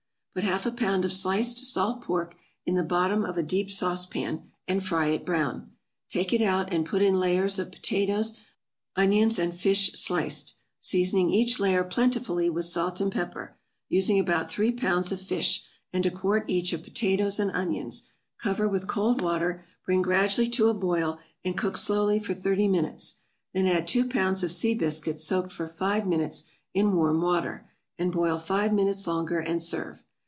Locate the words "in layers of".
7.01-7.69